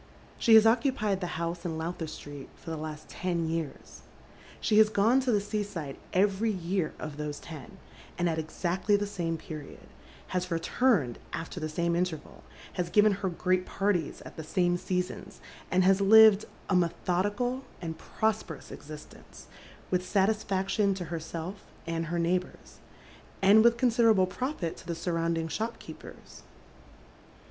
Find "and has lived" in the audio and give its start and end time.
15.69-16.45